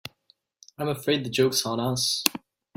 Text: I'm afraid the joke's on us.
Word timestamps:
I'm 0.79 0.87
afraid 0.87 1.23
the 1.23 1.29
joke's 1.29 1.63
on 1.63 1.79
us. 1.79 2.23